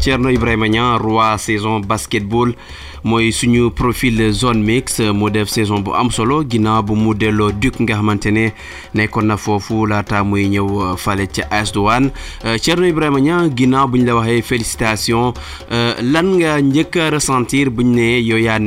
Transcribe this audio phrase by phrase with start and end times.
[0.00, 2.54] Thierno Ibrahima Niang roi saison basketball
[3.04, 7.50] mooy suñu profil zone mix mu def saison bu am solo ginnaaw bu mu delloo
[7.52, 8.52] Duc nga xamante ne
[8.94, 12.12] nekkoon na foofu laata muy ñëw fale ca AS Douanes
[12.62, 15.32] Thierno Ibrahima Niang ginnaaw bu ñu la waxee félicitation
[16.02, 18.58] lan nga njëkk a ressentir buñ ne yow yaa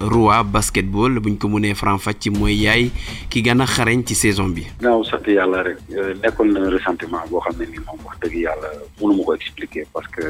[0.00, 2.90] roi basketball buñ ko mënee faram-fàcc mooy yaay
[3.30, 4.66] ki gën a xarañ ci saison bi?
[4.80, 5.78] naaw sant yàlla rek
[6.22, 8.68] nekkoon na ressentiment boo xam ne nii moom wax dëgg yàlla
[9.00, 10.22] mënu ma ko expliquer parce que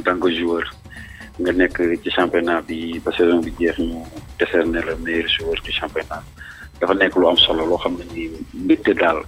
[0.00, 0.64] en tant que joueur.
[1.40, 4.02] Nga nekk ci championnat bi ba saison bi jeex ñu
[4.38, 6.22] décerner le meilleur joueur du championnat.
[6.80, 8.30] Dafa nekk lu am solo loo xam ne nii
[8.64, 9.20] mbégte daal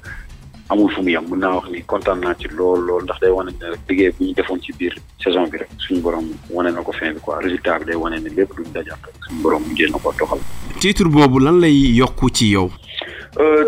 [0.69, 1.25] amul fu mu yem.
[1.31, 3.05] Mën naa wax ni kontaan naa ci lool lool.
[3.05, 6.27] Ndax day wane ne liggéey bu ñu defoon ci biir saison bi rek suñu borom
[6.51, 7.39] wane na ko fin bi quoi.
[7.41, 10.39] Résultat bi day wane ne lépp luñ dajal rek suñu borom mujjee na ko doxal.
[10.81, 12.69] titre boobu lan lay yokku ci yow.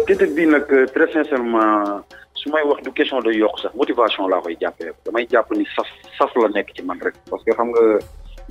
[0.06, 2.04] titre bi nag très sincèrement
[2.44, 4.92] su may wax du question de yokk sax motivation laa koy jàppee.
[5.06, 7.14] Damay jàpp ni sas sas la nekk ci man rek.
[7.30, 7.82] Parce que xam nga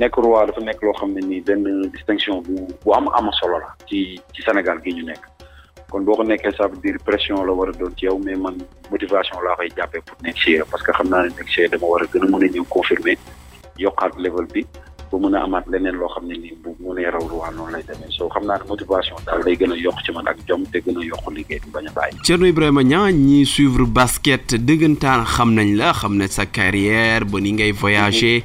[0.01, 1.63] nekk roi dafa nekk loo xam ne nii benn
[1.95, 5.23] distinction bu bu am am solo la ci ci Sénégal gi ñu nekk.
[5.91, 8.35] Kon boo ko nekkee ça veut dire pression la war a doon ci yow mais
[8.35, 8.57] man
[8.89, 10.17] motivation laa koy jàppee pour
[10.47, 12.65] year parce que xam naa ne year dama war a gën a mën a ñëw
[12.69, 13.17] confirmer
[13.77, 14.65] yokkaat level bi.
[15.13, 17.71] Ba mën a amaat leneen loo xam ne nii bu mënee raw lu waa noonu
[17.75, 20.37] lay demee soo xam naa ne motivation daal day gën a yokk ci man ak
[20.49, 22.17] jom te gën a yokk liggéey bi bañ a bàyyi.
[22.25, 27.39] Thierno Ibrahima Niang ñi suivre basket dëggantaan xam nañ la xam ne sa carrière ba
[27.39, 28.41] ni ngay voyager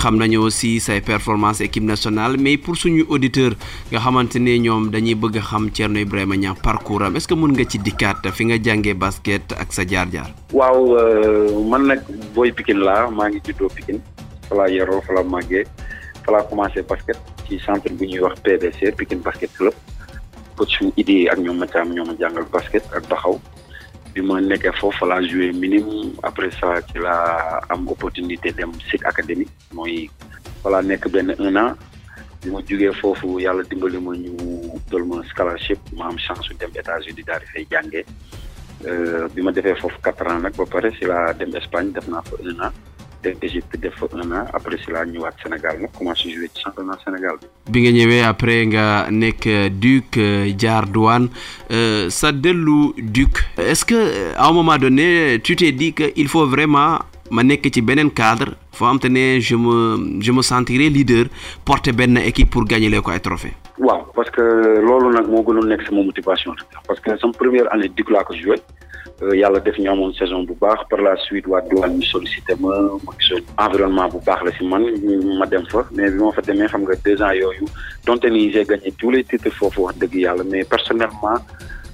[0.00, 3.52] xam nañu aussi say performance équipe nationale mais pour suñu auditeur
[3.90, 7.52] nga xamante ne ñoom dañuy bëgg xam Thierno Ibrahima Niang parcours am est-ce que mën
[7.56, 10.28] nga ci dikkaat fi nga jàngee basket ak sa jaar-jaar.
[10.52, 12.00] waaw man nag
[12.34, 14.00] booy Pikine laa maa ngi juddoo Pikine.
[14.50, 15.64] Fa laa yaroo fa laa màggee
[16.26, 16.42] fa
[16.90, 19.74] basket ci centre bu ñuy wax PBC Pikine basket club.
[20.56, 23.38] Coach su idée ak ñoom Mathiam ñoo ma jàngal basket ak taxaw
[24.12, 25.20] bi ma nekkee foofu fa laa
[25.54, 26.12] minimum.
[26.22, 30.10] Après ça ci laa am opportunité dem SIC académie mooy
[30.62, 31.76] fa nekk benn un an.
[32.42, 34.34] Bi ma jugee foofu yàlla dimbali ma ñu
[34.90, 35.78] dol ma scholarship.
[35.96, 38.04] Ma am chance dem États-Unis daal fay jàngee.
[39.34, 42.22] Bi ma defee foofu quatre ans nag ba pare si laa dem Espagne def naa
[42.22, 42.72] fa un an.
[43.42, 47.36] Égypte def fa un an après laa ñëwaat Sénégal nag commencé jouer ci championnat Sénégal
[47.40, 47.46] bi.
[47.72, 49.48] bi nga ñëwee après nga nekk
[49.78, 50.18] Duc
[50.58, 51.28] jaar Douane
[52.08, 56.46] sa dellu Duc est-ce que à un moment donné tu t'es dit que il faut
[56.46, 56.98] vraiment
[57.30, 58.10] ma nekk ci beneen
[59.40, 60.32] je me je
[60.88, 61.26] leader
[61.64, 62.88] porter benn équipe pour gagner
[63.78, 64.42] waaw parce que
[64.86, 65.82] loolu nag moo gënoon nekk
[66.86, 68.56] parce que sama première année Duc laa ko joué.
[69.36, 70.80] yàlla def amoon saison bu baax.
[70.90, 72.68] Par la suite waa ñu sollicité ma
[73.04, 74.18] ma gisoon environnement bu
[75.38, 77.64] ma dem mais bi ma fa demee xam deux ans yooyu
[78.06, 79.96] donte ni gagné tous les titres foofu wax
[80.50, 81.38] mais personnellement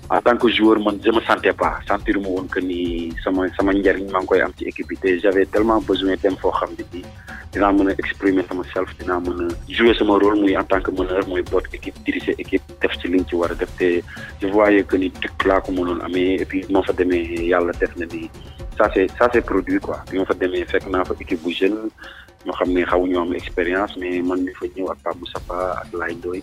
[0.08, 1.80] en tant que joueur man je me sentais pas.
[1.88, 4.96] Sentir ma woon que ni sama sama njariñ maa ngi koy am ci équipe bi.
[4.96, 7.02] Te j'avais tellement besoin dem foo xam ne bi
[7.52, 9.46] dinaa mën a exprimer sama self dinaa mën a
[9.76, 13.08] jouer sama rôle muy en tant que meneur mooy boot équipe diriger équipe def ci
[13.08, 13.70] liñ ci war a def.
[13.78, 13.88] Te
[14.40, 16.48] je voyais que ni Duc laa ko mënoon amee et
[16.86, 18.30] fa demee yàlla def na ni
[18.78, 19.98] ça c'est ça c'est produit quoi.
[20.10, 21.90] Bi ma fa demee fekk naa fa équipe bu jeune
[22.46, 26.42] ñoo xam ne xaw ñoo am expérience mais man mi fa ñëw ak Pape Ndoye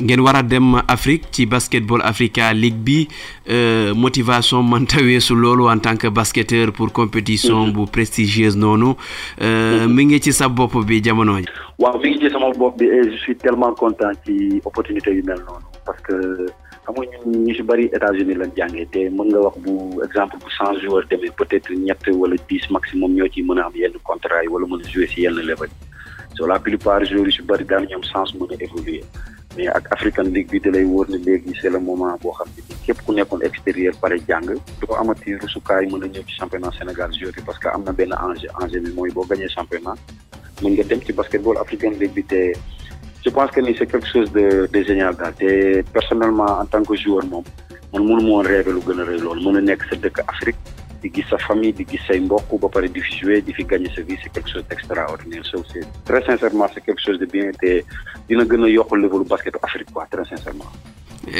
[0.00, 3.08] ngeen war a dem Afrique ci basketball Africa League bi.
[3.94, 8.94] Motivation mënta weesu loolu en tant que basketteur pour compétition bu prestigieuse noonu.
[9.88, 11.46] Mi ngi ci sa bopp bi jamono ji.
[11.78, 15.22] waaw mi ngi ci sama bopp bi et je suis tellement content ci opportunité yu
[15.22, 16.14] mel noonu parce que
[16.86, 19.74] xam nga ñun ñu si bëri États-Unis lañ jàngee te mën nga wax bu
[20.06, 23.72] exemple bu cent joueurs demee peut-être ñett wala dix maximum ñoo ciy mën a am
[23.76, 25.68] yenn contrat yi wala mën a jouer si yenn level
[26.34, 29.02] so la plupart joueurs yu si bëri daan ñoom chance mën a évoluer
[29.56, 32.48] mais ak African League bi da lay wóor ne léegi c'est le moment boo xam
[32.56, 34.46] ne képp ku nekkoon extérieur pare jàng.
[34.80, 38.12] Doo amati rusukaay mën a ñëw ci championnat Sénégal bi parce que am na benn
[38.12, 39.96] enjeu enjeu bi mooy boo gagné championnat
[40.62, 42.52] mën nga dem ci basketball African League bi te
[43.24, 45.34] je pense que ni c'est quelque chose de de génial daal.
[45.34, 47.44] Te personnellement en tant que joueur moom
[47.92, 48.44] man mënu ma woon
[48.86, 49.40] gën a rëy loolu.
[49.46, 50.75] Mën a nekk sa dëkk Afrique
[51.06, 53.62] di gis sa famille di gis say mbokk ba pare di fi jouer di fi
[53.64, 57.26] gagner sa vie c'est quelque chose d'extraordinaire so c'est très sincèrement c'est quelque chose de
[57.34, 57.70] bien te
[58.28, 60.70] dina gën a yokk level basket Afrique quoi très sincèrement.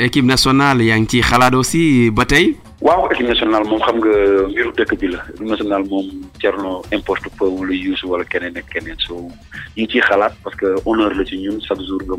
[0.06, 2.46] équipe nationale yaa ngi ciy xalaat aussi ba tey?
[2.86, 4.14] waaw équipe nationale moom xam nga
[4.50, 5.20] mbiru dëkk bi la.
[5.34, 6.06] Équipe nationale moom
[6.40, 8.98] Thierno importe peu wala Youssou wala keneen ak keneen.
[9.06, 9.14] So
[9.76, 11.58] ñu ngi ciy xalaat parce que honneur la ci ñun.
[11.66, 12.16] Chaque jour nga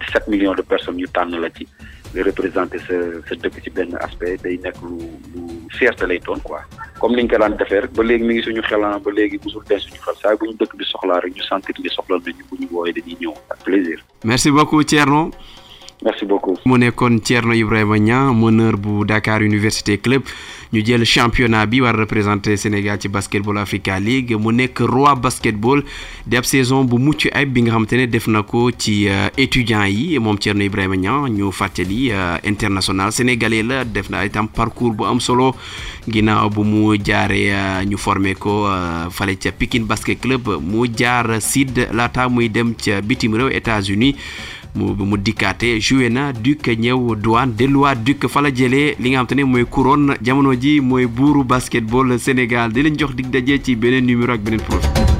[0.00, 1.66] 17 millions de personnes ñu tànn la ci
[2.14, 2.96] représenter sa
[3.28, 4.98] sa dëkk ci benn aspect day nekk lu
[5.34, 5.42] lu
[5.78, 6.60] fierté quoi
[7.00, 9.38] comme ni ñu ko daan defee rek ba léegi mi ngi suñu xelan ba léegi
[9.44, 13.34] musul den suñu xel saa bu ñu dëkk bi soxlaa rek ñu sentir soxla nañu
[13.64, 13.98] plaisir.
[14.24, 15.30] merci beaucoup Thierno.
[16.02, 16.58] Merci beaucoup.
[16.64, 17.98] mu nekkoon Thierno Ibrahima
[18.32, 20.22] meneur bu Dakar Université Club.
[20.72, 24.36] Ñu jël championnat bi war représenter Sénégal ci basketball Africa League.
[24.38, 25.82] Mu nekk roi basketball
[26.26, 30.18] di saison bu mucc bi nga ne def na ko ci étudiants yi.
[31.50, 32.12] Fàttali
[32.44, 33.84] international sénégalais la.
[33.84, 34.10] Def
[34.54, 35.54] parcours bu am solo.
[36.08, 38.68] Ginnaaw bu mu jaaree ñu formé ko
[39.10, 39.50] fale ca
[39.86, 40.48] basket club.
[40.62, 40.86] Mu
[41.40, 44.14] Sid laata muy dem ca bitim États-Unis
[44.74, 49.18] mu mu dikkaate joué na Duc ñëw douane delluwaat Duc fa la jëlee li nga
[49.20, 50.16] xam te ne mooy couronne.
[50.22, 52.72] Jamono ji mooy buuru basketball Sénégal.
[52.72, 55.19] Di leen jox dig daje ci beneen numéro ak beneen profil